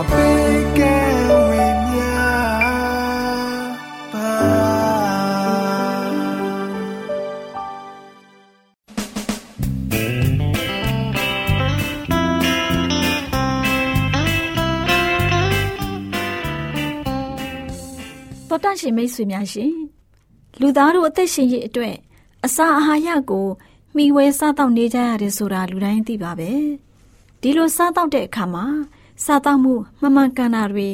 [0.00, 0.10] တော်
[18.64, 19.74] တန့်ရှင်မိတ်ဆွေများရှင်
[20.60, 21.96] လူသားတို့အသက်ရှင်ရေးအတွက်
[22.46, 23.46] အစာအာဟာရကို
[23.94, 26.52] မှီဝဲစားတော့နေကြရတယ်ဆိုတာလူတိုင်းသိပါပဲ
[27.40, 28.66] ဒီလိုစားတော့တဲ့အခါမှာ
[29.24, 30.88] စားသောက်မှုမမှန်ကန်တာတွေ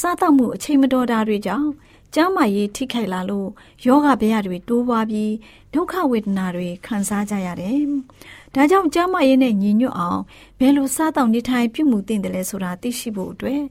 [0.00, 1.70] စားသောက်မှုအချိန်မတော်တာတွေကြောင့်
[2.14, 3.48] ကျန်းမာရေးထိခိုက်လာလို့
[3.86, 5.32] ယောဂဗျာတွေတိုးပွားပြီး
[5.74, 7.78] ဒုက္ခဝေဒနာတွေခံစားကြရတယ်။
[8.54, 10.20] ဒါကြောင့်ကျန်းမာရေးနဲ့ညီညွတ်အောင်
[10.58, 13.62] ဘယ်လိုစားသောက်နေထိုင်ပြုမှုသင့်တယ်လဲဆိုတာသိရှိဖို့အတွက်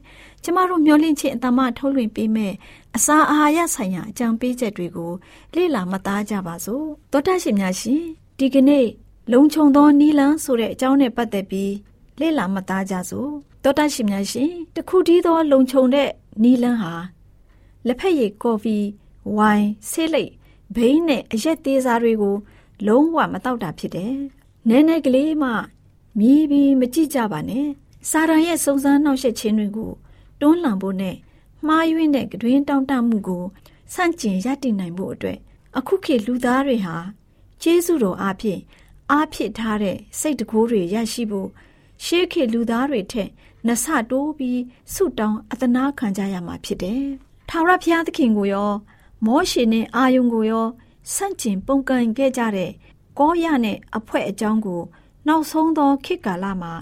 [0.42, 2.52] ကျမတို့မျှဝင့်ခြင်းအတမထုတ်လွှင့်ပေးမဲ့
[2.96, 5.12] အစာအာဟာရဆိုင်ရာအကြံပေးချက်တွေကို
[5.54, 8.02] လေ့လာမှတ်သားကြပါစို့။သောတာရှင်များရှင်
[8.38, 8.86] ဒီကနေ့
[9.32, 11.72] လုံခြုံသောနီလန်းဆိုတဲ့အကြောင်းနဲ့ပတ်သက်ပြီး
[12.20, 13.30] လေ့လာမှတ်သားကြစို့
[13.64, 16.08] တောတရှိများရှင်တခုတည်းသော လုံခြုံတဲ့
[16.42, 16.94] နီလန်းဟာ
[17.86, 18.76] လက်ဖက်ရည်ကော်ဖီ
[19.36, 20.32] ဝိုင်ဆေးလိပ်
[20.76, 22.36] ဘိန်းနဲ့အရက်သေးစားတွေကို
[22.86, 24.14] လုံးဝမတောက်တာဖြစ်တယ်။
[24.68, 25.50] နည်းနည်းကလေးမှ
[26.18, 27.66] မြည်ပြီးမကြည့်ကြပါနဲ့။
[28.10, 29.92] စာရန်ရဲ့စုံစမ်းနှောက်ယှက်ခြင်းတွေကို
[30.40, 31.16] တွန်းလှန်ဖို့နဲ့
[31.66, 33.44] မှားယွင်းတဲ့ကတွင်တောင်းတမှုကို
[33.94, 35.38] ဆန့်ကျင်ရည်တည်နိုင်ဖို့အတွက်
[35.76, 36.96] အခုခေတ်လူသားတွေဟာ
[37.62, 38.60] ကျေးဇူးတော်အဖြစ်
[39.10, 41.48] အားဖြစ်ထားတဲ့စိတ်တကိုးတွေရရှိဖို့
[42.04, 43.30] ရှေးခေတ်လူသားတွေထက်
[43.66, 44.60] နှဆတိုးပြီး
[44.94, 47.04] ဆုတောင်းအသနာခံကြရမှာဖြစ်တယ်။
[47.48, 48.72] ထာဝရဘုရားသခင်ကိုရော
[49.26, 50.66] မောရှေနဲ့အာယုန်ကိုရော
[51.14, 52.70] ဆန့်ကျင်ပုန်ကန်ခဲ့ကြတဲ့
[53.18, 54.82] ကောရနဲ့အဖွဲ့အကြောင်းကို
[55.26, 56.72] နောက်ဆုံးသောခေတ်ကာလမှာ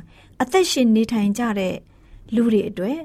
[0.40, 1.76] အသက်ရှင်နေထိုင်ကြတဲ့
[2.34, 3.00] လူတွေအတွက်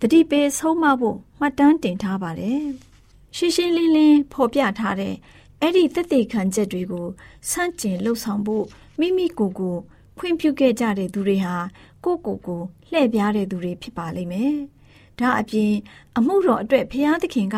[0.00, 2.64] တတိပေးဆုံးမဖို့မှတ်တမ်းတင်ထားပါတယ်။
[3.36, 5.14] ရှင်းရှင်းလင်းလင်းဖော်ပြထားတဲ့
[5.60, 7.06] အဲ့ဒီသက်သေခံချက်တွေကို
[7.50, 8.64] စန့်ကျင်လှုပ်ဆောင်ဖို့
[8.98, 9.76] မိမိကိုယ်ကို
[10.17, 11.55] ခွင့်ပြုခဲ့ကြတဲ့သူတွေဟာ
[12.03, 12.61] ကိုကိုကို
[12.91, 14.55] လှည့်ပြားတဲ့သူတွေဖြစ်ပါလိမ့်မယ်။
[15.19, 15.73] ဒါအပြင်
[16.17, 17.57] အမှုတော်အတွက်ဖျားသခင်က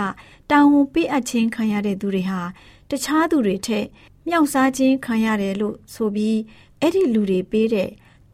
[0.52, 2.42] တာဝန်ပေးအပ်ခြင်းခံရတဲ့သူတွေဟာ
[2.90, 3.86] တခြားသူတွေထက်
[4.28, 6.38] မြောက်စားခြင်းခံရတယ်လို့ဆိုပြီး
[6.82, 7.90] အဲ့ဒီလူတွေပေးတဲ့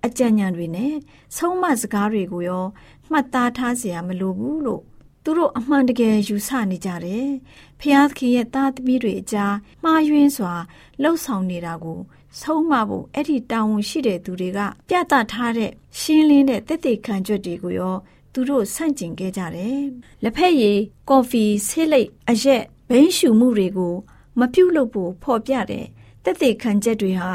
[0.05, 0.93] အကြံဉာဏ်တွေနဲ့
[1.37, 2.65] ဆုံးမစကားတွေကိုရော
[3.11, 4.83] မှတ်သားထားเสียမလိုဘူးလို့
[5.23, 7.27] သူတို့အမှန်တကယ်ယူဆနေကြတယ်။
[7.79, 10.53] ဖျားသခင်ရဲ့သားသမီးတွေအကြားမှားယွင်းစွာ
[11.01, 11.99] လှုပ်ဆောင်နေတာကို
[12.38, 17.96] ဆုံးမဖို့အဲ့ဒီတာဝန်ရှိတဲ့သူတွေကပြသထားတဲ့ရှင်းလင်းတဲ့တည်တည်ခံကြွတွေကိုရော
[18.32, 19.80] သူတို့ဆန့်ကျင်ခဲ့ကြတယ်။
[20.22, 20.78] လက်ဖက်ရည်
[21.08, 23.94] ကော်ဖီဆေးလိပ်အရက်ဘိန်းရှူမှုတွေကို
[24.38, 25.86] မပြုတ်လို့ဖို့ဖော်ပြတဲ့
[26.24, 27.32] တည်တည်ခံချက်တွေဟာ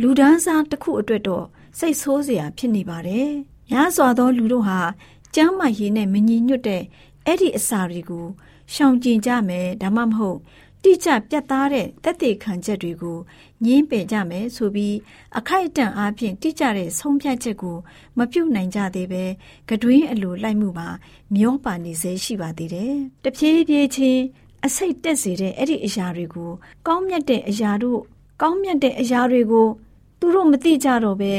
[0.00, 1.46] လူဒန်းစားတစ်ခုအတွက်တော့
[1.78, 3.30] စိတ်ဆိုးစရာဖြစ်နေပါတယ်။
[3.70, 4.80] များစွာသောလူတို့ဟာ
[5.34, 6.82] ကျမ်းမာရေးနဲ့မညီညွတ်တဲ့
[7.26, 8.26] အဲ့ဒီအစာတွေကို
[8.74, 10.38] ရှောင်ကျဉ်ကြမယ်ဒါမှမဟုတ်
[10.84, 13.18] တိကျပြတ်သားတဲ့တက်သေးခံချက်တွေကို
[13.64, 14.96] ညင်းပယ်ကြမယ်ဆိုပြီး
[15.38, 17.76] အခိုက်အတန့်အားဖြင့်တိကျတဲ့ဆုံးဖြတ်ချက်ကို
[18.18, 19.24] မပြုတ်နိုင်ကြသေးပဲ
[19.68, 20.88] ကတွင်းအလိုလိုက်မှုပါ
[21.34, 22.94] မျောပါနေစေရှိပါသေးတယ်။
[23.24, 24.22] တဖြည်းဖြည်းချင်း
[24.66, 26.50] အစိတ်တက်စေတဲ့အဲ့ဒီအရာတွေကို
[26.86, 28.00] ကောင်းမြတ်တဲ့အရာတို့
[28.42, 29.68] ကောင်းမြတ်တဲ့အရာတွေကို
[30.20, 31.34] သူတို့မသိကြတော့ပဲ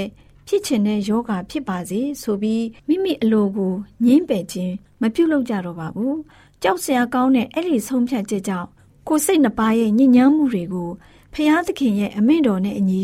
[0.48, 3.74] ဖြစ်ချင်တဲ့ယောဂဖြစ်ပါစေဆိုပြီးမိမိအလိုကို
[4.06, 6.16] ညင်းပယ်ခြင်းမပြုတ်လို့ကြတော့ပါဘူး။
[6.64, 8.70] ကြောက်စရာကောင်းတဲ့အဲ့ဒီဆုံးဖြတ်ချက်ကြောင့်
[9.08, 10.90] ကိုယ်စိတ်နှပါရဲ့ညဉ့်ညမ်းမှုတွေကို
[11.34, 13.04] ဖျားသခင်ရဲ့အမိန့်တော်နဲ့အညီ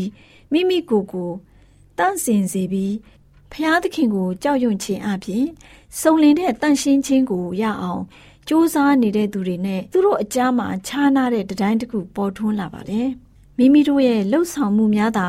[0.52, 1.30] မိမိကိုယ်ကို
[1.98, 2.94] တန့်စင်စေပြီး
[3.52, 5.44] ဖျားသခင်ကိုကြောက်ရွံ့ခြင်းအပြင်
[6.00, 8.02] စုံလင်တဲ့တန့်ရှင်းခြင်းကိုရအောင်
[8.52, 13.08] စူးစမ်းနေတဲ့သူတွေနဲ့သူတို့အကြားမှာခြားနာတဲ့တတိုင်းတစ်ခုပေါ်ထွန်းလာပါတယ်။
[13.58, 15.28] မိမိတို့ရဲ့လှုပ်ဆောင်မှုများသာ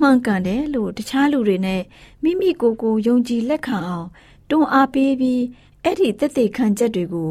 [0.00, 1.82] မှန်ကန်တယ်လို့တခြားလူတွေနဲ့
[2.22, 4.08] မိမိကိုယ်ကိုယုံကြည်လက်ခံအောင်
[4.50, 5.42] တွန်းအားပေးပြီး
[5.84, 7.30] အဲ့ဒီသက်သေခံချက်တွေကို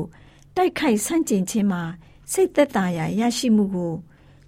[0.56, 1.84] တိုက်ခိုက်ဆန့်ကျင်ခြင်းမှာ
[2.31, 3.94] စိတ်သက်သာရာရရှိမှုကို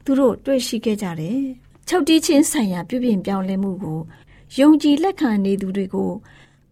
[0.05, 1.39] သူတို့တွေ့ရှိခဲ့ကြတယ်။
[1.87, 3.99] ချုပ်တီးချင်းဆိုင်ရာပြုပြင်ပြောင်းလဲမှုကို
[4.59, 6.11] ယုံကြည်လက်ခံနေသူတွေကို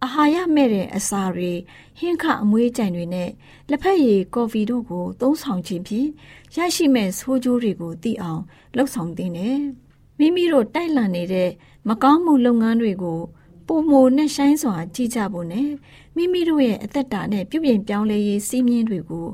[0.04, 1.52] အာဟာရမဲ့တဲ့အစာတွေ
[2.00, 3.30] ဟင်းခအမွေးကြိုင်တွေနဲ့
[3.70, 6.08] လက်ဖက်ရည်ကော်ဖီတို့ကို သုံးဆောင်ခြင်းဖြင့်
[6.56, 8.42] ရရှိမဲ့ဆိုးကျိုးတွေကိုသိအောင်
[8.76, 9.60] လှုပ်ဆောင်သင့်တယ်။
[10.20, 11.50] မိမိတို့တိုက်လန့်နေတဲ့
[11.88, 13.20] မကောင်းမှုလုပ်ငန်းတွေကို
[13.68, 15.70] ပုံမိုနဲ့ဆိုင်စွာကြည့်ကြဖို့နဲ့
[16.16, 19.28] မိမိတို့ရဲ့အသက်တာနဲ့ပြုပြင်ပြောင်းလဲရေးစီးမြင်တွေကို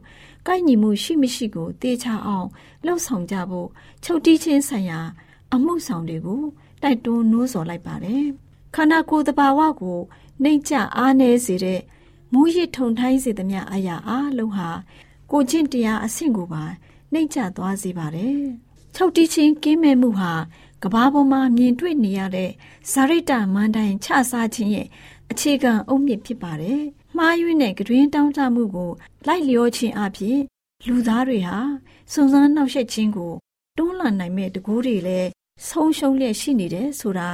[0.47, 2.47] ကိုက်ညီမှုရှိမရှိကိုတေချာအောင်
[2.85, 3.67] လှုပ်ဆောင်ကြဖို့
[4.03, 4.99] ချုပ်တီးချင်းဆိုင်ရာ
[5.53, 6.43] အမှုဆောင်တွေကို
[6.81, 8.25] တိုက်တွန်းနှိုးဆော်လိုက်ပါတယ်။
[8.75, 9.99] ခန္ဓာကိုယ်တဘာဝကို
[10.43, 11.81] နှိမ့်ချအားနည်းစေတဲ့
[12.33, 14.69] မူရစ်ထုံထိုင်းစေသမျှအရာအလုံးဟာ
[15.31, 16.63] ကိုချင်းတရားအဆင့်ကိုပါ
[17.13, 18.39] နှိမ့်ချသွားစေပါတယ်။
[18.95, 20.33] ချုပ်တီးချင်းကင်းမဲ့မှုဟာ
[20.83, 22.51] ကဘာပေါ်မှာမြင်တွေ့နေရတဲ့
[22.91, 24.87] ဇာရိတမန်တိုင်ချစားခြင်းရဲ့
[25.31, 26.81] အခြေခံအုတ်မြစ်ဖြစ်ပါတယ်။
[27.17, 28.91] မှားယွင်းတဲ့ကတွင်တောင်းတမှုကို
[29.27, 30.39] လိုက်လျောခြင်းအပြင်
[30.87, 31.59] လူသားတွေဟာ
[32.11, 33.33] စုံစမ်းနှောက်ယှက်ခြင်းကို
[33.77, 35.29] တွန်းလှန်နိုင်မဲ့တကူးတွေလည်း
[35.67, 37.29] ဆုံးရှုံးလျက်ရှိနေတယ်ဆိုတာ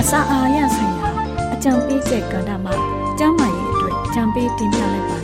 [0.00, 1.08] အစာအာရဆိုင်ရာ
[1.54, 2.74] အကြံပေးချက်ကဏ္ဍမှာ
[3.18, 5.21] ကျမ်းမာရေးအတွက်ကြံပေးတင်ပြလိုက်ပါ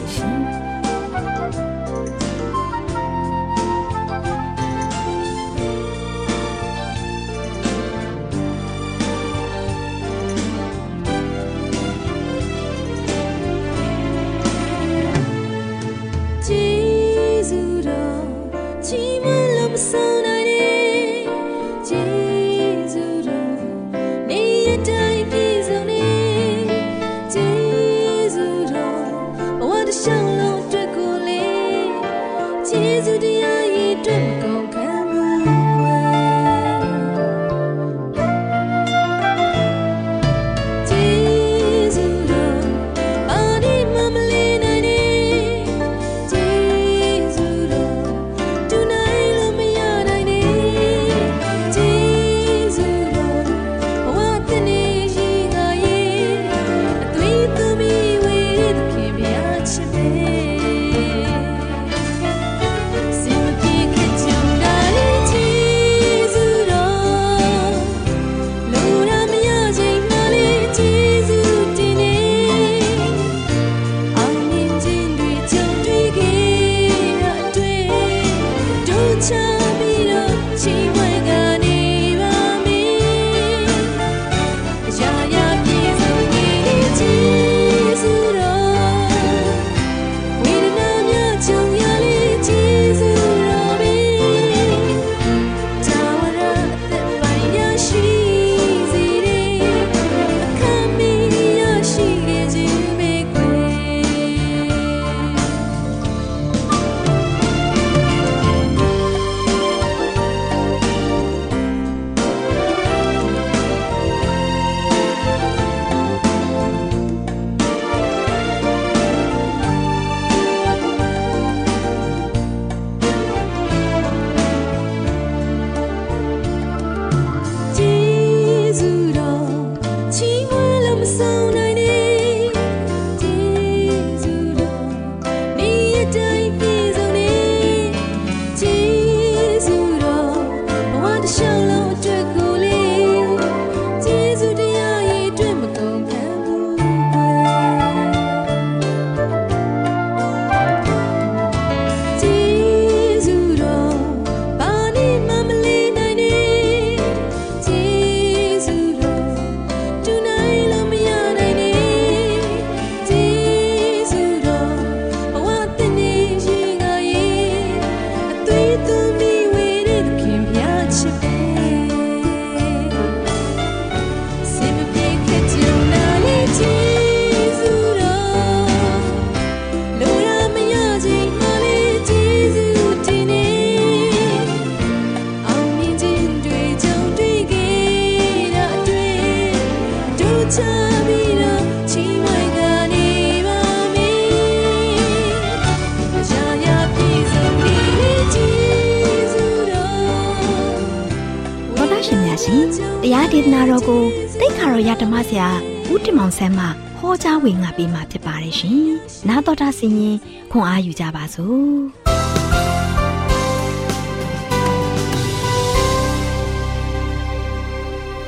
[207.78, 208.80] ပေးมาဖြစ်ပါတယ်ရှင်။
[209.28, 210.16] နာတော်တာဆင်ရင်
[210.50, 211.70] ခွန်အားယူကြပါစို့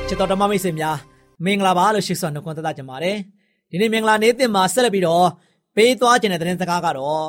[0.07, 0.97] ။ချစ်တော်ဓမ္မမိတ်ဆွေများ
[1.45, 3.17] မင်္ဂလာပါလို့ရှိစွာနှုတ်ခွန်းသက်သကြပါတယ်။
[3.69, 5.27] ဒီနေ့မင်္ဂလာနေ့တင်မှာဆက်လက်ပြီးတော့
[5.75, 7.23] ပေးသွားခြင်းတဲ့တဲ့စကားကတော့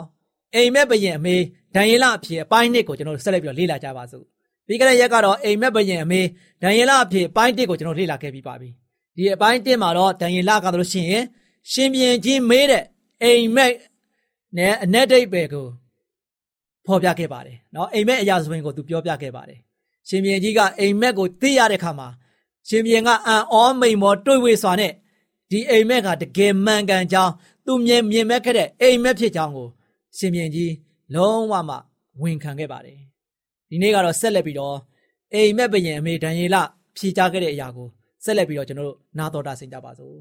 [0.54, 1.36] အိမ်မက်ဘရင်အမေ
[1.74, 4.24] ဒံယေလအဖြစ်အပိုင်းနှစ်ကိုကျွန်တော်တို့ဆက်လက်ပြီးတော့လေ့လာကြပါစို့
[4.66, 6.20] ပြီးခဲ့တဲ့ရက်ကတော့အိမ်မက်ဘရင်အမေ
[6.62, 8.68] ဒံယေလအဖြစ်အပိုင်းတစ်ကိုကျွန်တော်လေ့လာခဲ့ပြီးပါပြီ
[9.16, 11.22] ဒီအပိုင်းတစ်မှာတော့ဒံယေလကတို့ရှင်
[11.61, 12.83] ရင်ရှင်ပြန်ချင်းမေးတဲ့
[13.23, 13.73] အိမ်မက်
[14.57, 15.67] နဲ့အ내ဒိတ်ပဲကို
[16.85, 19.59] ဖော်ပြခဲ့ပါတယ်เนาะအိမ်မက်အရာစပင်ကိုသူပြောပြခဲ့ပါတယ်
[20.07, 22.07] ရှင်ပြန်ကြီးကအိမ်မက်ကိုသိရတဲ့ခါမှာ
[22.69, 24.93] ရှင်ပြန်ကအံ့ဩမိန်မောတွေ့ဝေစွာနဲ့
[25.51, 27.33] ဒီအိမ်မက်ကတကယ်မှန်ကန်ကြောင်း
[27.65, 29.67] သူမြင်မြင်မဲ့ခဲ့တဲ့အိမ်မက်ဖြစ်ကြောင်းကို
[30.17, 30.73] ရှင်ပြန်ကြီး
[31.15, 31.75] လုံးဝမှ
[32.21, 32.99] ဝန်ခံခဲ့ပါတယ်
[33.69, 34.77] ဒီနေ့ကတော့ဆက်လက်ပြီးတော့
[35.33, 36.57] အိမ်မက်ဘရင်အမေဒံယေလ
[36.97, 37.87] ဖြေချခဲ့တဲ့အရာကို
[38.23, 40.15] ဆက်လက်ပြီးတော့ကျွန်တော်တို့နားတော်တာဆင်ကြပါစို့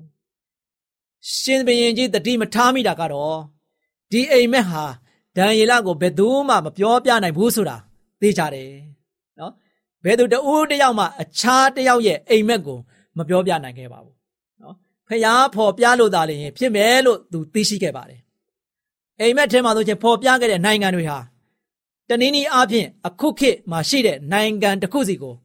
[1.29, 3.37] ရှင်ဘရင်ကြီးတတိမထားမိတာကတော့
[4.11, 4.83] ဒီအိမ်မက်ဟာ
[5.37, 7.77] ဒံယေလကိုဘယ်သူမှမပြောပြနိုင်ဘူးဆိုတာ
[8.21, 8.71] သိကြတယ်
[9.39, 9.51] နော်
[10.03, 12.79] ဘယ်သူတဦးတယောက်မှအခြားတယောက်ရဲ့အိမ်မက်ကို
[13.17, 14.15] မပြောပြနိုင်ခဲ့ပါဘူး
[14.61, 14.75] နော်
[15.07, 18.21] ဖျားဖော်ပြလို့သာလျှင်ဖြစ်မယ်လို့သူသိရှိခဲ့ပါတယ်
[19.19, 21.17] အိမ်မက်ထဲမှာဆိုချင်းဖော်ပြခဲ့တဲ့နိုင်ငံတွေဟာ
[22.09, 25.35] တနည်းနည်းအားဖြင့်အခုခေတ်မှာရှိတဲ့နိုင်ငံတစ်ခုစီကို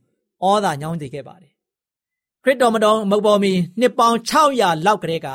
[0.44, 1.52] ဩသာညောင်းတည်ခဲ့ပါတယ်
[2.42, 4.18] ခရစ်တော်မတော်မပေါ်မီနှစ်ပေါင်း
[4.52, 5.28] 600လောက်ကလေးက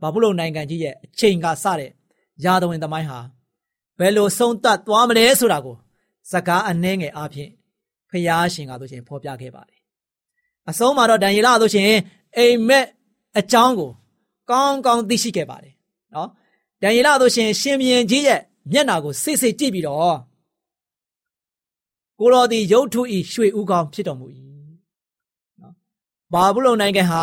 [0.00, 1.90] ဘာဘူးလုံနိုင်ငံကြီးရဲ့အချိန်ကစတဲ့
[2.44, 3.20] ယာသဝင်သမိုင်းဟာ
[3.98, 5.76] ဘယ်လိုဆုံးသက်သွားမလဲဆိုတာကို
[6.32, 7.50] စကားအနှဲငယ်အားဖြင့်
[8.10, 9.80] ဖျားရှင်ကဆိုရှင်ဖော်ပြခဲ့ပါတယ်
[10.68, 11.90] အဆုံးမှာတော့ဒံယေလဆိုရှင်
[12.36, 12.86] အိမ်မက်
[13.38, 13.90] အကြောင်းကို
[14.50, 15.74] ကောင်းကောင်းသိရှိခဲ့ပါတယ်
[16.14, 16.28] နော်
[16.82, 18.40] ဒံယေလဆိုရှင်ရှင်မြင်ကြီးရဲ့
[18.72, 20.18] မျက်နာကိုစိတ်စိတ်ကြည့်ပြီးတော့
[22.18, 24.26] ကိုတော်သည်ရုတ်ထုဤရွှေဥကောင်းဖြစ်တော်မူ၏
[25.60, 25.74] နော်
[26.32, 27.22] ဘာဘူးလုံနိုင်ငံဟာ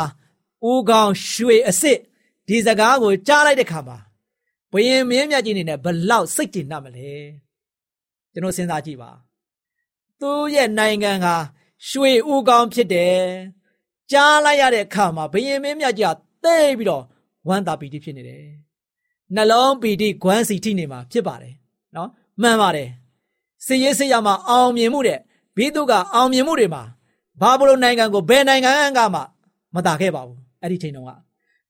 [0.70, 2.00] ဥကောင်းရွှေအစ်စ်
[2.48, 3.98] ဒီစကားကိုကြားလိုက်တဲ့ခါမှာ
[4.72, 7.12] ဘယင်မင်းမြတ်ကြီးနေနဲ့ဘလောက်စိတ်တည်နှံ့မလဲ
[8.34, 9.12] ကျွန်တော်စဉ်းစားကြည့်ပါ
[10.20, 11.28] သူ့ရဲ့နိုင်ငံက
[11.90, 13.18] ရွှေဥကောင်းဖြစ်တယ်
[14.12, 17.04] ကြားလိုက်ရတဲ့အခါမှာဘယင်မင်းမြတ်ကြီးကသိပြီးတော့
[17.48, 18.46] ဝမ်းသာပီတိဖြစ်နေတယ်
[19.36, 21.54] နှလုံးပီတိဂွမ်းစီထိနေမှာဖြစ်ပါတယ်
[21.96, 22.10] နော်
[22.42, 22.90] မှန်ပါတယ်
[23.66, 25.20] စစ်ရေးစစ်ရမှာအောင်မြင်မှုတဲ့
[25.56, 26.84] ဘိသုကအောင်မြင်မှုတွေမှာ
[27.42, 29.22] ဘာဘလုနိုင်ငံကိုဘယ်နိုင်ငံကမှ
[29.76, 31.25] မတာခဲ့ပါဘူးအဲ့ဒီချိန်တုန်းက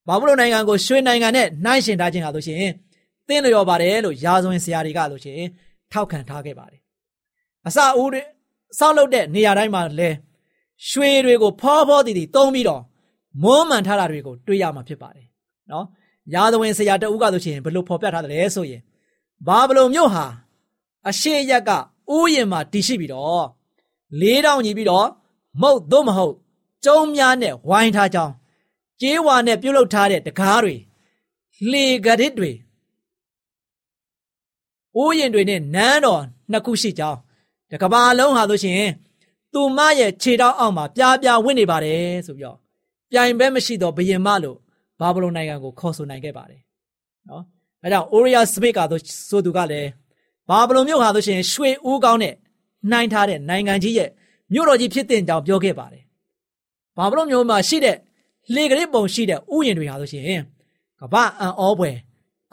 [0.07, 2.59] ဘာဘလုနိုင်ငံကိုရွှေနိုင်ငံနဲ့နှိုင်းရှင်ထားခြင်းဟာဆိုရှင်
[3.27, 5.39] သင်လျော်ပါတယ်လို့ယာဇဝင်ဆရာတွေကဆိုရှင်
[5.91, 6.81] ထောက်ခံထားခဲ့ပါတယ်
[7.67, 8.21] အစအဦးတွေ
[8.79, 10.09] စောက်လုပ်တဲ့နေရာတိုင်းမှာလဲ
[10.89, 12.81] ရွှေတွေကိုဖောဖောတည်တည်တုံးပြီးတော့
[13.43, 15.27] မွမ်းမံထားတာတွေကိုတွေ့ရမှာဖြစ်ပါတယ်
[15.71, 15.85] နော်
[16.33, 18.81] ယာဇဝင်ဆရာတအုပ်ကဆိုရှင်ဘလို့ဖော်ပြထားတယ်လဲဆိုရင်
[19.47, 20.25] ဘာဘလုမြို့ဟာ
[21.09, 21.71] အရှိရက်က
[22.15, 23.45] ဥယျင်မှာတည်ရှိပြီးတော့
[24.21, 25.07] လေးတောင်ညီပြီးတော့
[25.61, 26.33] မုတ်သို့မဟုတ်
[26.85, 28.33] ကျုံများနဲ့ဝိုင်းထားကြောင်း
[29.01, 30.75] ကျေးဝါနဲ့ပြုတ်လုထားတဲ့တကားတွေ
[31.69, 32.51] လှေကရစ်တွေ
[34.97, 36.21] ဥယျင်တွေနဲ့နန်းတော်
[36.51, 37.19] နှစ်ခုရှိကြောင်း
[37.71, 38.89] တကဘာလုံးဟာဆိုရှင်
[39.53, 42.57] သူမရဲ့ခြေထောက်အောက်မှာပြားပြားဝင့်နေပါတယ်ဆိုပြီးတော့
[43.11, 44.57] ပြိုင်ပဲမရှိတော့ဘယင်မလို့
[44.99, 46.61] ဘာဘလုန်နိုင်ငံကိုခေါ်ဆိုနိုင်ခဲ့ပါတယ်
[47.29, 47.43] နော်
[47.83, 48.79] အဲကြောင့် Oria Smith က
[49.29, 49.89] ဆိုသူကလည်း
[50.49, 52.35] ဘာဘလုံမြို့ဟာဆိုရှင်ရွှေဦးကောင်းနဲ့
[52.91, 54.09] နှိုင်းထားတဲ့နိုင်ငံကြီးရဲ့
[54.53, 56.03] မြို့တော်ကြီးဖြစ်တဲ့ကြောင်ပြောခဲ့ပါတယ်။
[56.97, 57.97] ဘာဘလုံမြို့မှာရှိတဲ့
[58.53, 60.41] လေကလေးပုံရှိတဲ့ဥယျာဉ်တွေဟာဆိုရှင်
[60.99, 61.97] ကမ္ဘာအံ့ဩဖွယ်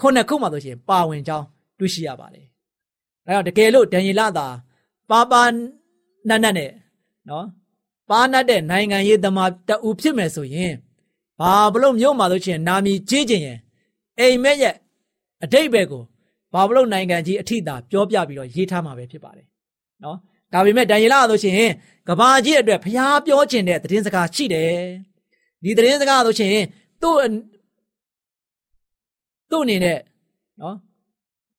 [0.01, 1.47] ခုနှစ်ခုမှဆိုရှင်ပါဝင်ကြောင်း
[1.79, 2.47] တွေ့ရှိရပါတယ်။
[3.27, 4.47] အဲတော့တကယ်လို့ဒန်ယေလသာ
[5.11, 5.43] ပါပါ
[6.29, 6.71] နတ်နတ်နဲ့
[7.29, 7.47] နော်
[8.11, 10.73] ပါနတ်တဲ့နိုင်ငံရေးသမားတအူဖြစ်မယ်ဆိုရင်
[11.41, 13.59] ဘာဘလို့မြို့မှာဆိုရှင်နာမည်ကြီးခြင်းရင်
[14.19, 14.77] အိမ်မက်ရဲ့
[15.45, 16.03] အတိတ်ဘယ်ကို
[16.53, 19.47] ဘာဘလုတ်နိုင်ငံကြီးအထိတာပြောပြပြီးတော့ရေးထားမှာပဲဖြစ်ပါတယ်
[20.05, 20.17] နော်
[20.53, 21.71] ဒါပေမဲ့ဒံယေလဆိုရှင်
[22.09, 24.73] ကဘာကြီးအတွက်ဖျားပြောခြင်းတဲ့သတင်းစကားရှိတယ်
[25.65, 26.57] ဒီသတင်းစကားဆိုရှင်
[27.03, 27.17] သူ့
[29.51, 29.99] သူ့အနေနဲ့
[30.61, 30.77] နော်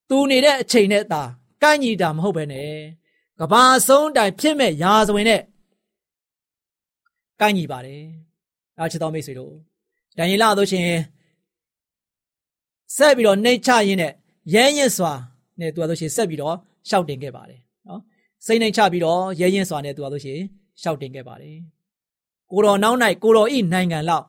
[0.10, 1.22] သူနေတဲ့အချိန်နဲ့သာ
[1.62, 2.70] ကန့်ညီတာမဟုတ်ပဲနဲ့
[3.40, 5.42] ကဘာဆုံးတိုင်ဖြစ်မဲ့ရာဇဝင်နဲ့
[7.40, 8.04] ကန့်ညီပါတယ်
[8.80, 9.54] အားချစ်တော်မိတ်ဆွေတို့
[10.18, 10.88] ဒံယေလဆိုရှင်
[12.96, 14.14] ဆက်ပြီးတော့နှိတ်ချရင်းနဲ့
[14.54, 15.14] ရဲရင်စွာ
[15.60, 16.56] နဲ့သူကဆိုရှင်ဆက်ပြီးတော့
[16.90, 18.02] ရှောက်တင်ခဲ့ပါတယ်နော်
[18.46, 20.40] စိတ်နှိမ်ချပြီးတော့ရဲရင်စွာနဲ့သူကဆိုရှင်
[20.82, 21.58] ရှောက်တင်ခဲ့ပါတယ်
[22.52, 24.26] ကိုတော်နောက်၌ကိုတော်ဤနိုင်ငံလောက်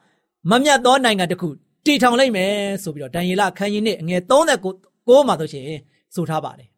[0.51, 1.49] မမြတ်သောနိုင်ငံတစ်ခု
[1.85, 2.53] တည်ထောင်လိုက်မယ်
[2.83, 5.65] ဆိုပြီးတော့ဒံယေလခန်းကြီးနဲ့အငယ်39မှာဆိုရှင်
[6.15, 6.69] ဆိုထားပါတယ်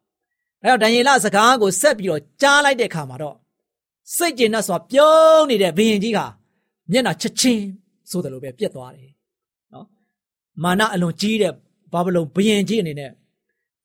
[0.63, 3.37] အဲတော့ဒံယေလစကားကိုဆက်ပြီးတော့ကြားလိုက်တဲ့အခါမှာတော့
[4.17, 6.21] စိတ်ကျဉ်နဲ့ဆိုပြုံးနေတဲ့ဘုရင်ကြီးက
[6.91, 7.65] မျက်နှာချက်ချင်း
[8.11, 9.11] ဆိုတယ်လို့ပဲပြက်သွားတယ်
[9.73, 9.87] နော်
[10.63, 11.53] မာနအလွန်ကြီးတဲ့
[11.93, 13.11] ဘာဘလုံဘယင်ကြီးအနေနဲ့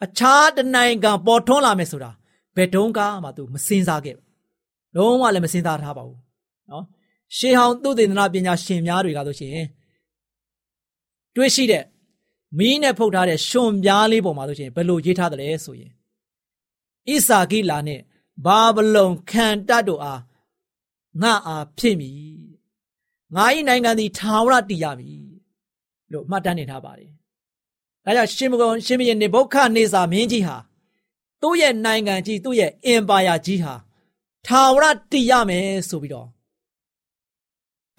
[0.03, 2.11] အခြားတနိုင်ငံပေါ်ထွန်းလာမယ်ဆိုတာ
[2.55, 4.15] ဘယ်တုန်းကမှသူမစင်စားခဲ့
[4.95, 6.19] လုံးဝလည်းမစင်စားထားပါဘူး
[6.71, 6.85] နော်
[7.37, 9.65] ရှေးဟောင်းသုတေသနပညာရှင်များတွေကဆိုရှင်
[11.35, 11.83] တွေးရှိတဲ့
[12.57, 15.91] မီးနဲ့ဖုတ်ထားတဲ့ရှင်ပြားလေးပေါ်မှာဆိုရှင်ဘယ်လိုရေးထားတယ်လဲဆိုရင်
[17.09, 17.99] ဣစာကိလာနဲ့
[18.45, 20.21] ဘာဘလုံခံတတ်တို့အား
[21.21, 22.17] ငါအားဖြစ်မည်
[23.35, 25.25] ငါ၏နိုင်ငံသည်ထာဝရတည်ရမည်
[26.11, 27.11] လို့မှတ်တမ်းနေထားပါတယ်။
[28.05, 30.57] ဒါကြောင့်ရှင်မကုန်ရှင်မင်းနေဘုခနေစာမင်းကြီးဟာ
[31.41, 33.73] သူ့ရဲ့နိုင်ငံကြီးသူ့ရဲ့အင်ပါယာကြီးဟာ
[34.47, 36.27] ထာဝရတည်ရမယ်ဆိုပြီးတော့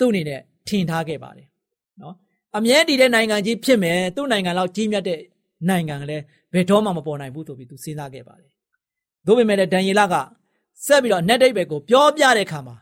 [0.02, 1.46] သူ့အနေနဲ့ထင်ထားခဲ့ပါတယ်
[2.02, 2.14] နော်
[2.56, 5.20] အမြဲတည်တဲ့နိုင်ငံကြီးဖြစ်မယ်သူ့နိုင်ငံလောက်ကြီးမြတ်တဲ့
[5.68, 8.50] နိုင်ငံကလည်းဘယ်တော့မှမပေါ်နိုင်ဘူးဆိုပြီးသူစဉ်းစားခဲ့ပါတယ်။
[9.26, 10.14] သို့ပေမဲ့လည်းဒံယေလက
[10.86, 12.76] ဆက်ပြီးတော့နတ်ဒိတ်ဘက်ကိုပြောပြတဲ့အခါမှာ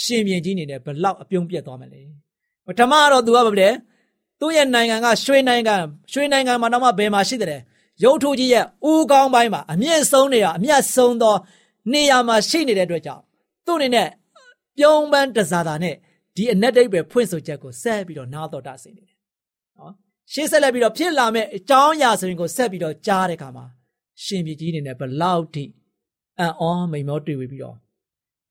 [0.00, 2.00] ရှင်ပြန်ကြီးအနေနဲ့ဘလောက်အပြုံးပြတ်သွားမလဲ
[2.66, 3.68] ပထမတော့သူကဘာလဲ
[4.40, 5.74] သူ့ရဲ့နိုင်ငံကရွှေနိုင်ငံ
[6.12, 7.62] ရွှေနိုင်ငံမှာတော့မှဘယ်မှာရှိတယ်
[8.04, 11.34] ရုပ်ထုကြီးရဲ့ဦးကောင်းပိုင်းမှာအမြင့်ဆုံးနေရအမြတ်ဆုံးသော
[11.92, 13.22] နေရာမှာရှိနေတဲ့အတွက်ကြောင့်
[13.66, 14.08] သူ့အနေနဲ့
[14.78, 15.96] ပြုံးပန်းတစားတာနဲ့
[16.36, 19.18] ဒီအနက်တိတ်ပဲဖွင့်ဆိုချက်ကိုဆက်ပြီးတော့နားတော်တာဆင်နေတယ်
[19.78, 19.92] နော်
[20.32, 23.64] ရှေ့ဆက်လက်ပြီးတော့ဖြစ်လာမဲ့အကြောင်းအရာဆိုရင်ကိုဆက်ပြီးတော့ကြားတဲ့အခါမှာ
[24.24, 25.64] ရှင်ပြည်ကြီးအနေနဲ့ဘလောက်ထိ
[26.38, 27.76] အံ့ဩမိန်မောတွေ့ပြီးတော့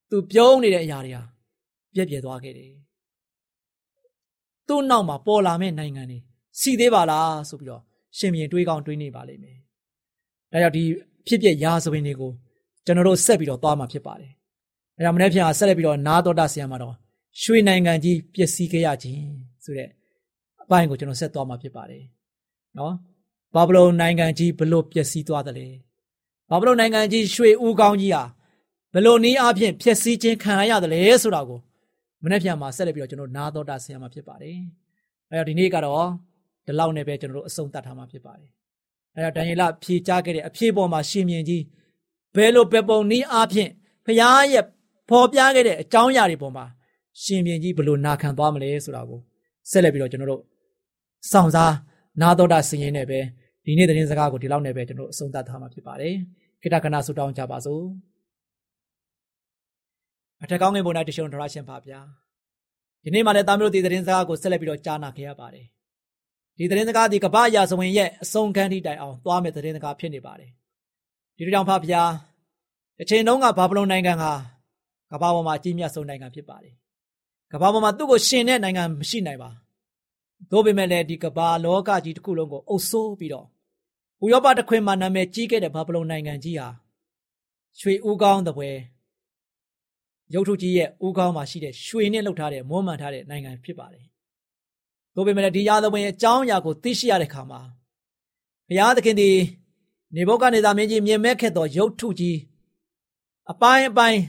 [0.10, 1.24] သူပြုံးနေတဲ့အရာတွေဟာ
[1.94, 2.72] ပြက်ပြက်သွားခဲ့တယ်။
[4.68, 6.20] သူ့နောက်မှာပေါ်လာမဲ့နိုင်ငံတွေ
[6.60, 7.82] စီသေးပါလားဆိုပြီးတော့
[8.18, 9.58] ရှင်မြင်တွေးကောင်းတွေးနေပါလိမ့်မယ်။
[10.52, 10.84] ဒါကြောင့်ဒီ
[11.28, 12.32] ဖြစ်ပျက်ရာဇဝင်တွေကို
[12.86, 14.32] ကျွန်တော်တို့ဆက်ပြီးတော့သွားမှာဖြစ်ပါတယ်။
[14.96, 16.96] ဒါကြောင့်မနေ့ပြန်ဆက်လက်ပြီးတော့နာတော်တာဆရာမှာတော့
[17.40, 19.24] ရွှေနိုင်ငံကြီးပျက်စီးခဲ့ရခြင်း
[19.64, 19.90] ဆိုတဲ့
[20.62, 22.04] အပိုင်းကိုကျွန်တော်ဆက်သွားမှာဖြစ်ပါတယ်။
[22.78, 22.94] နော်
[23.56, 25.68] ဘာဘလုန်နိုင်ငံကြီးဘလို့ပျက်စီးသွားတယ်လဲ။
[26.50, 28.24] ဘာဘလုန်နိုင်ငံကြီးရွှေဦးကောင်းကြီးဟာ
[28.94, 31.60] ဘလို့နည်းအားဖြင့်ဖျက်ဆီးခြင်းခံရရတယ်လဲဆိုတာကို
[32.24, 34.58] မနေ့ပြန်မှာဆက်လက်ပြီးတော့ကျွန်တော်နားတော်တာဆင်ရမှာဖြစ်ပါတယ်။
[35.30, 36.06] အဲတော့ဒီနေ့ကတော့
[36.66, 38.52] ဒီလောက်နဲ့ပဲကျွန်တော်တို့အဆုံးသတ်ထားမှာဖြစ်ပါတယ်။
[39.16, 41.64] အဲတော့ဒံယေလဖြေချခဲ့တဲ့အဖြေပေါ်မှာရှင်မြင်ကြီး
[42.36, 43.72] ဘယ်လိုပဲပုံနည်းအားဖြင့်
[44.06, 44.66] ဖရားရဲ့
[45.10, 46.66] ဖော်ပြခဲ့တဲ့အကြောင်းအရာတွေပေါ်မှာ
[47.24, 49.20] ရှင်မြင်ကြီးဘယ်လိုနာခံသွားမလဲဆိုတာကို
[49.70, 50.42] ဆက်လက်ပြီးတော့ကျွန်တော်တို့
[51.32, 51.74] စောင့်စား
[52.22, 53.20] နားတော်တာဆင်ရင်နဲ့ပဲ
[53.66, 56.14] ဒီနေ့သတင်းစကားကိုဒီလောက်နဲ့ပဲကျွန်တော်တို့အဆုံးသတ်ထားမှာဖြစ်ပါတယ်။
[56.62, 57.84] ခိတ္တကနာဆုတောင်းကြပါစို့။
[60.44, 62.00] အထက်ကောင်းငင်ပုံ၌တရှုံထရရှင်ပါဗျာ
[63.04, 65.66] ဒီနေ့မှလည်းသားမျိုးဒီသတင်းစကားကိုဆက်လက်ပြီးတော့ကြားနာခဲ့ရပါတယ်
[66.58, 70.52] ဒီသတင်းစကားဒီကပ္ပရာဇဝင်ရဲ့အဆုံးခန်းထိတိုင်အောင်သွားမဲ့သတင်းစကားဖြစ်နေပါတယ်
[71.38, 72.04] ဒီလိုကြောင့်ဖဗျာ
[72.98, 74.32] တစ်ချိန်တုန်းကဘာဗလုန်နိုင်ငံဟာ
[75.12, 76.74] ကမ္ဘာပေါ်မှာအကြီးမြတ်ဆုံးနိုင်ငံဖြစ်ပါတယ်
[77.52, 79.50] ကမ္ဘာပေါ်မှာသူ့ကိုရှင်တဲ့နိုင်ငံမရှိနိုင်ပါ
[80.52, 83.48] သို့ပေမဲ့လည်းဒီကမ္ဘာလောကကြီးတစ်ခုလုံးကိုအုပ်စိုးပြီးတော့
[84.24, 86.68] ဥရောပတစ်ခွင်မှာနာမည်ကြီးခဲ့တဲ့ဘာဗလုန်နိုင်ငံကြီးဟာ
[87.80, 88.70] ရွှေဦးကောင်းတဲ့ပွဲ
[90.34, 94.06] ရုပ်ထုကြီးရဲ့ဦးခေါင်းမှာရှိတဲ့ရွှေနဲ့လှုပ်ထားတဲ့မွမ်းမံထားတဲ့နိုင်ငံဖြစ်ပါတယ်။
[95.16, 97.62] ဒါပေမဲ့ဒီရာဇဝင်အကြောင်းအရာကိုသိရှိရတဲ့အခါမှာ
[98.68, 99.30] ဘုရားသခင်ဒီ
[100.16, 102.38] နေဘုတ်ကနေသာမင်းကြီးမြင်မဲ့ခဲ့သောရုပ်ထုကြီး
[103.52, 104.22] အပိုင်းအပိုင်း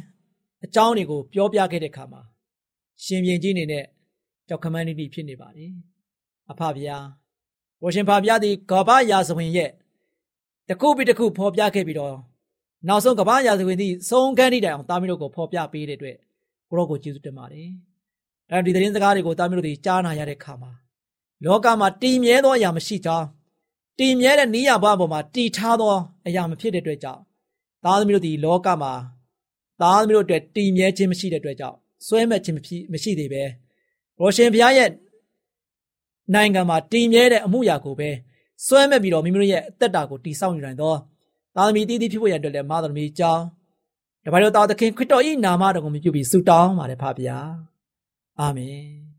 [0.65, 2.23] အကြောင်းတွေကိုပြောပြခဲ့တဲ့အခါမှာ
[3.05, 3.85] ရှင်ပြန်ကြီးအနေနဲ့
[4.49, 5.71] ကြောက်ခမန်းနေဖြစ်နေပါတယ်။
[6.51, 6.97] အဖဗျာ
[7.83, 9.71] ဝရှင်ဖဗျာဒီကဘာရာဇဝင်ရဲ့
[10.69, 12.17] တခုပြီးတခုဖော်ပြခဲ့ပြီးတော့
[12.89, 16.17] နောက်ဆုံးကပ္ပရာဇဝင်သည့်ဆုံးခန်းထိတိုင်အောင်တာမီးတို့ကိုဖော်ပြပေးတဲ့အတွက်
[16.69, 17.69] ကိုရောကိုကျေးဇူးတင်ပါတယ်။
[18.51, 20.73] အဲဒီသတင်းစကားတွေကိုတာမီးတို့တွေကြားနာရတဲ့အခါမှာ
[21.45, 23.27] လောကမှာတည်မြဲသောအရာမရှိကြောင်း
[23.99, 25.95] တည်မြဲတဲ့နိယဘဝပေါ်မှာတည်ထားသော
[26.27, 27.21] အရာမဖြစ်တဲ့အတွက်ကြောင့်
[27.85, 28.93] သားသမီးတို့ဒီလောကမှာ
[29.81, 32.57] သားသမီးတို့အတွက်တည်မြဲခြင်းမရှိတဲ့အတွက်ကြောင့် စွဲမဲ့ခြင်း
[32.93, 33.43] မရှိသေးပဲ
[34.19, 34.91] ရောရှင်ဘုရားရဲ့
[36.35, 38.11] နိုင်ငံမှာတည်မြဲတဲ့အမှုရာကိုပဲ
[38.67, 40.95] စွဲမဲ့ပြီးတော့မိမိတို့ရဲ့အသက်တာကိုတည်ဆောက်နေနိုင်သော
[41.57, 43.45] သားသမီးတည်တည်ဖြစ်ဖို့ရအတွက်လည်းမသားသမီးကြောင်း
[44.25, 47.39] တပါးတို့သားသခင်ခရစ်တော်၏နာမတော်ကိုမြှုပ်ပြီးဆုတောင်းပါတယ်ဖပါဗျာ
[48.41, 49.12] အာမင်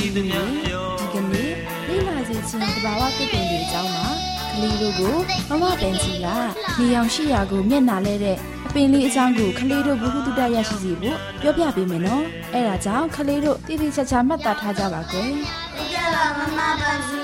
[0.00, 0.34] တူတွေ
[1.00, 1.52] ဒီကနေ့
[1.88, 4.06] လိလာစီချင်းတဘာဝတစ်ပင်တွေအကြောင်းမှာ
[4.52, 5.14] ကလေးတို့ကို
[5.48, 6.26] မမပန်စီက
[6.78, 8.36] နေအောင်ရှိရာကိုမျက်နာလဲတဲ့
[8.66, 15.30] အပင်လေးအကြောင်းကိုကလေးတို့ဘ ഹു တုတရရှိစီဖို့ပြောပြပေးမယ်နော်အဲဒါကြောင့်ကလေးတို့တိတိကျကျမှတ်သားထားကြပါကွယ်
[15.92, 17.20] ကြပါမမပန်စီ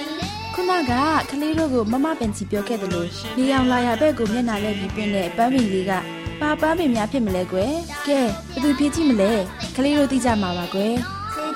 [0.54, 0.92] ခုနက
[1.30, 5.92] ကလေးတို့ကိုမမပန်စီပြောခဲ့တယ်လို့နေအောင်လာရဘက်ကိုမျက်နာလဲပြီးပင်တဲ့ပန်းပင်လေးက
[6.40, 7.72] ပါပန်းပင်များဖြစ်မလဲကွယ်
[8.06, 8.28] ကဲဘယ်
[8.62, 9.32] သူဖြစ်ကြည့်မလဲ
[9.76, 10.94] ကလေးတို့သိကြမှာပါကွယ်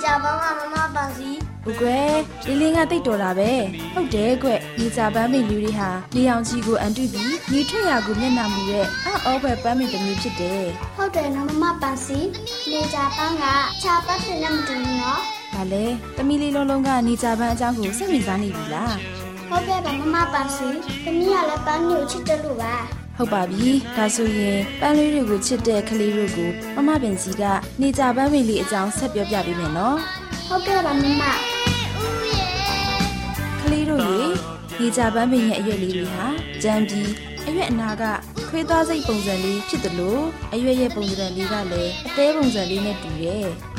[0.05, 1.31] ကြပါမမပန်စီ
[1.65, 2.13] ဩဦးကွယ်
[2.47, 3.51] လီလင်းကတိတ်တော်တာပဲ
[3.95, 8.87] ဟုတ်တယ်ကွညီကြပန်းမိလူတွေဟာလီအောင်ကြီးကိုအန်တုပြီးညီထွက်ရာကိုမျက်နှာမူရဲ့
[9.27, 10.65] အော့ဘက်ပန်းမိတစ်မျိုးဖြစ်တယ်
[10.97, 12.19] ဟုတ်တယ်နော်မမပန်စီ
[12.71, 13.45] နေကြပန်းက
[13.83, 15.21] ခြာပတ်ဖြစ်နေမတူဘူးနော်
[15.55, 15.85] ဒါလေ
[16.17, 18.97] တမီလေးလုံးလုံးကညီကြပန်းအကြောင်းကိုစိတ်ဝင်စားနေပြီလား
[19.49, 20.69] ဟုတ်ကဲ့ပါမမပန်စီ
[21.05, 22.75] သမီးကလည်းပန်းမျိုးချစ်တယ်လို့ပါ
[23.19, 27.45] ဟုတ်ပါပြီဒါဆိုရင်ပန်းလေးတွေကိုချစ်တဲ့ကလေးတို့ကိုမမပင်ကြီးက
[27.81, 29.99] နေကြပန်းမိလေးအကြောင်းဆက်ပြောပြပေးမယ်နော်
[30.49, 31.23] ဟုတ်ကဲ့ပါမမ
[33.63, 34.19] ကလေးတို့ရေ
[34.81, 36.27] နေကြပန်းပင်ရဲ့အရွက်လေးတွေဟာ
[36.63, 37.11] ကြမ်းပြီး
[37.47, 38.05] အရွက်အနာက
[38.49, 43.25] ခွေးသားစိတ်ပုံစံလေးဖြစ်တယ်လို့အရွက်ရဲ့ပုံစံလေးကလည်းအသေးပုံစံလေးနဲ့တူတ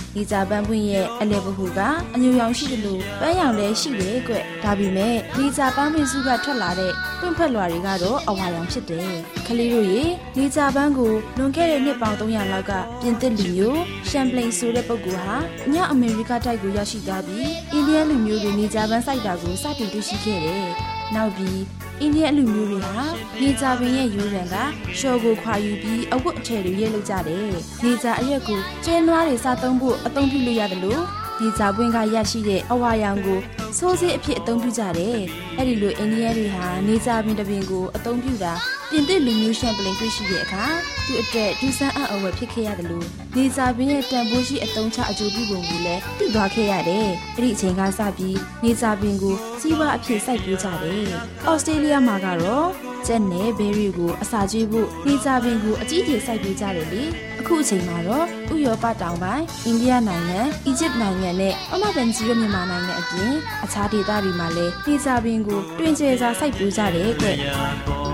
[0.10, 1.80] ယ်။နေကြပန်းပွင့်ရဲ့အလဲပဟူက
[2.15, 9.12] အညူရောင်ရှိတယ်လို့ပန်းရောင်လည်းရှိတယ်ကွ။ဒါပေမဲ့နေကြပန်းပင်စုကထွက်လာတဲ့ပွင့်ဖက်လွာတွေကတော့အဝါရောင်ဖြစ်တယ်။
[9.48, 10.04] ကလေးတို့ရေ
[10.38, 15.36] နေကြပန်းကိုလွန်ခဲ့တဲ့နှစ်ပေါင်း300လောက်ကပြင်သစ်လူမျိုးရှမ်ပလိန်ဆိုတဲ့ပုဂ္ဂိုလ်ဟာ
[15.74, 20.69] ညအမေရိကတိုက်ကိုရောက်ရှိသွားပြီးအိန္ဒိယလူမျိုးတွေနေကြပန်းစိုက်တာကိုစတင်တွေ့ရှိခဲ့တယ်။
[21.15, 21.62] နောက်ပြီး
[22.02, 23.04] အိန္ဒိယလူမျိုးတွေဟာ
[23.39, 24.56] နေကြပင်ရဲ့ယူရန်က
[24.98, 27.48] ရှော်ကိုခွာယူပြီးအဝတ်အထည်တွေရဲလုပ်ကြတယ်။
[27.84, 31.02] နေကြအရက်ကိုကျဲနွားတွေစားသုံးဖို့အသုံးပြုလို့ရတယ်လို့
[31.41, 33.39] နေကြပွင့်ကရရှိတဲ့အဝါရောင်ကို
[33.78, 35.19] စိုးစေးအဖြစ်အသုံးပြုကြတယ်။
[35.58, 38.54] အဲ့ဒီလိုအိန္ဒိယတွေဟာနေကြပင်တစ်ပင်ကိုအသုံးပြုတာ
[38.91, 40.65] ပြင်သစ်လူမျိုးရှမ်ပလင်တွေ့ရှိတဲ့အခါ
[41.06, 51.08] သူ့အတွက်ဒူဆန်းအံ့ဩဝယ်ဖြစ်ခဲ့ရတယ်လို့နေကြပင်ရဲ့တန်ဖိုးရှိအသုံးချအကျိုးပြုပုံကိုလည်းသိသွားခဲ့ရတယ်။အဲ့ဒီအချိန်ကစပြီးနေကြပင်ကိုစီးပွားအဖြစ်စိုက်ပျိုးကြတယ်။
[51.47, 52.67] အော်စတြေးလျမှာကတော့
[53.08, 57.04] ကျက်နဲ့ဘဲရီကိုအစာကျွေးဖို့နေကြပင်ကိုအကြီးကြီးစိုက်ပျိုးကြတယ်လေ။
[57.39, 67.28] အခုအချိန်မှာတော့ဥရောပတောင်ပိုင်းအိန္ဒိယနိုင်ငံ၊အီဂျစ်နိုင်ငံနဲ့အမဘန်ဂျီရမြန်မာနိုင်ငံအပြင်အခြားဒေသတွေမှာလည်းနေကြပင်ကိုတွင်ကျယ်စွာစိုက်ပျိုးကြတယ်ကွ။
[67.89, 68.09] ဒါ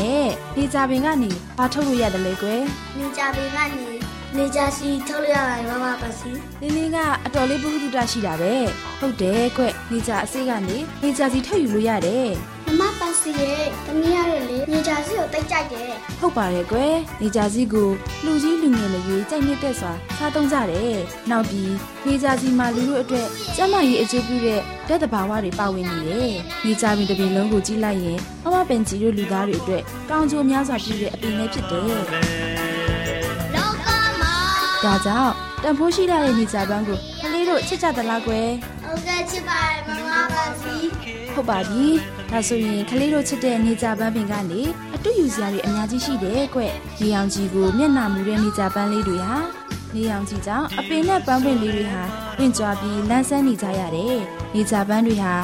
[0.00, 0.26] နဲ့
[0.56, 2.62] နေကြပင်ကနေဘာထုတ်လို့ရတယ်လဲကွယ်။
[2.98, 3.90] နေကြပင်ကနေ
[4.36, 8.54] နေကြစီထုတ်လို့ရပါတယ်မမပန်စီလင်းလင်းကအတော်လေးပုဂ္ဂုတရှိတာပဲ
[9.00, 12.28] ဟုတ်တယ်ကွနေကြအစိကနေနေကြစီထုတ်ယူလို့ရတယ်
[12.78, 17.88] မမပန်စီရဲ့သမီးရတဲ့လေနေကြစီကိုတိတ်ကြိုက်တယ်ဟုတ်ပါတယ်ကွယ်နေကြစီကို
[18.24, 20.98] လူကြီးလူငယ်မရွေးကြိုက်နေတဲ့စွာစားသုံးကြတယ်
[21.30, 21.72] နောက်ပြီး
[22.06, 31.82] နေကြစီမှာလူတို့အတွက်ကျန်းမာရေးအကျိုးပြုတဲ့ဓာတ်တဘာဝတွေပါဝင်နေတယ်နေကြပင်တစ်ပင်လုံးကိုကြည့်လိုက်ရင်မမပင်ကြီးတို့လူသားတွေအတွက်ကောင်းကျိုးများစွာပြုတဲ့အပင်လေးဖြစ်တယ်
[33.54, 33.86] လောက
[34.20, 34.34] မှာ
[34.84, 38.48] ဒါကြောင့်တန်ဖိုးရှိတဲ့နေကြပန်းကိုကလေးတို့ချစ်ကြသလားကွယ်
[38.84, 40.74] ဟုတ်ကဲ့ချစ်ပါတယ်မမပန်စီ
[41.40, 41.86] ဟုတ်ပါပြီ။
[42.30, 44.62] ဒါဆိုရင်ကလေးတို့ချစ်တဲ့နေကြပန်းပင်ကနေ
[44.94, 46.60] အတူယူစရာတွေအများကြီးရှိတယ်ကွ။
[47.00, 49.36] နေအောင်ကြီးကိုမျက်နှာမူတဲ့နေကြပန်းလေးတွေဟာ
[49.94, 52.02] နေအောင်ကြီးကြောင့်အပင်နဲ့ပန်းပင်လေးတွေဟာ
[52.36, 54.18] ပင့်ကြွားပြီးလန်းဆန်းနေကြရတယ်။
[54.54, 55.34] နေကြပန်းတွေဟာ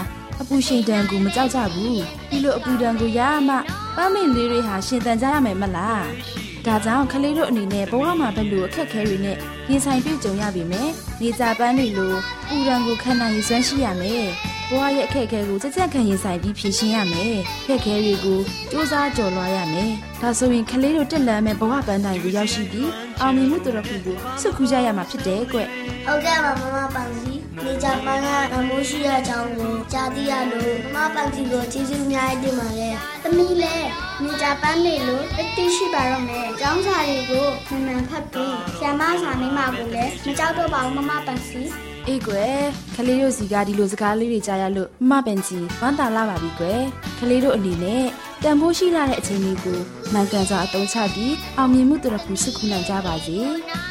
[0.40, 1.98] အပူရှိန်တန်ကိုမကြောက်ကြဘူး။
[2.30, 3.54] ဒီလိုအပူတန်ကိုရမှ
[3.96, 6.04] ပန်းပင်လေးတွေဟာရှင်တန်ကြရမယ်မလား။
[6.66, 9.36] ဒါကြောင့်ကလေးတို့အနေနဲ့ဘဝမှာဘယ်လိုအခက်အခဲတွေနဲ့
[9.70, 10.88] ရင်ဆိုင်တွေ့ကြုံရပြီမယ်။
[11.20, 12.12] နေကြပန်းတွေလို
[12.48, 14.26] ပူရန်ကိုခံနိုင်ရည်စွမ်းရှိရမယ်။
[14.70, 18.38] ဘဝရဲ့အခက်အခဲကိုကြက်ကြက်ခံရင်ဆိုင်ပြီးဖြေရှင်းရမယ်။အခက်အခဲတွေကို
[18.70, 19.90] စူးစမ်းကျော်လွှားရမယ်။
[20.22, 25.58] ဒါဆိုရင်ကလေးတို့တက်လန်းမဲ့ဘဝပန်းတိုင်ကိုရောက်ရှိပြီးအောင်မြင်မှုတော်ခုကိုစုခူးကြရမှာဖြစ်တယ်ကွ။
[26.06, 27.35] ဟုတ်ကဲ့ပါမမပန်စီ
[27.66, 33.88] နေကြပန်းကမိုးရှိတဲ့အကြောင်းကိုကြားသိရလို့မမပန်စီကိုကျေးဇူးအများကြီးတင်ပါတယ်သမီးလည်း
[34.22, 41.60] နေကြပန်းနေလို့အတိရှိပါတော့မယ်ကျောင်းစာတွေကိုမှန်မှန်ဖတ်ပြီးဆ iam မစာမိမကိုလည်းမကြောက်တော့ပါဘူးမမပန်စီ
[42.08, 42.60] အေးကွယ်
[42.96, 46.80] ကလေးတို့စီကဒီလိုစကားလေးတွေကြားရလို့မမပင်ကြီးဝမ်းသာလာပါပြီကွယ်
[47.18, 48.04] ကလေးတို့အနေနဲ့
[48.42, 49.78] တန်ဖိုးရှိလာတဲ့အချိန်လေးကို
[50.12, 53.38] မှန်ကန်စွာအသုံးချပြီးအောင်မြင်မှုတော်ခုစုခုနိုင်ကြပါစေ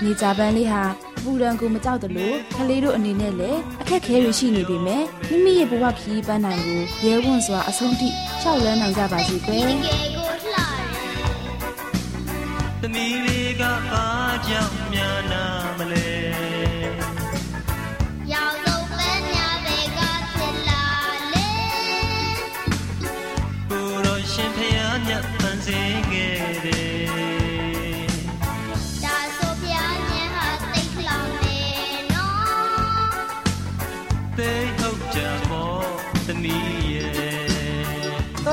[0.03, 0.83] နေကြပန်းလေးဟာ
[1.17, 8.09] အပူဒဏ်ကိုမကြောက်တလို့ကလေးတို့အနေနဲ့လည်းအခက်ခဲတွေရှိနေပေမဲ့မိမိရဲ့ဘဝခရီးပန်းနိုင်ကိုရဲဝံ့စွာအဆုံးထိ
[8.41, 10.71] ရှောက်လန်းနိုင်ကြပါစေကွယ်ကဲကိုလှတယ်
[12.81, 14.05] သမီးလေးကဘာ
[14.47, 15.43] ကြောင့်များနာ
[15.79, 16.14] မလဲ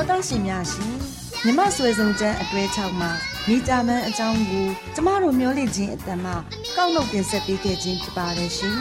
[0.03, 0.93] တော်တော်ရှင်များရှင်
[1.43, 3.11] မြမဆွေဆုံးကျန်းအတွဲ6မှာ
[3.47, 6.25] မိကြမန်းအကြောင်းကိုကျမတို့မျှဝင့်ခြင်းအတ္တမ
[6.75, 8.77] ကောက်နှုတ်တင်ဆက်ပေးခဲ့ခြင်းဖြစ်ပါတယ်ရှင်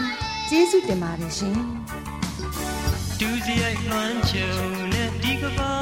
[0.48, 1.56] ကျေးဇူးတင်ပါတယ်ရှင်
[3.20, 4.52] ဒူးစရိုက်လွှမ်းခြုံ
[4.92, 5.81] နဲ့ဒီကဘာ